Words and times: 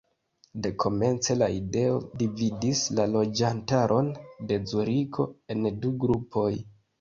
Dekomence 0.67 1.35
la 1.41 1.49
ideo 1.57 1.99
dividis 2.21 2.81
la 3.01 3.05
loĝantaron 3.11 4.11
de 4.53 4.59
Zuriko 4.73 5.29
en 5.57 5.71
du 5.85 5.95
grupoj. 6.07 6.49